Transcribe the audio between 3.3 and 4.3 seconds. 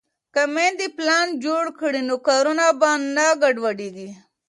ګډوډېږي.